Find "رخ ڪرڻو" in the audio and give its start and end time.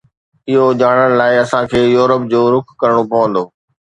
2.53-3.03